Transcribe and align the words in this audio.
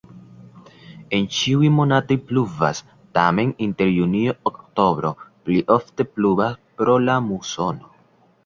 En 1.17 1.27
ĉiuj 1.39 1.69
monatoj 1.79 2.17
pluvas, 2.31 2.81
tamen 3.17 3.53
inter 3.67 3.91
junio-oktobro 3.99 5.13
pli 5.29 5.61
ofte 5.77 6.09
pluvas 6.17 6.61
pro 6.81 7.01
la 7.07 7.21
musono. 7.29 7.95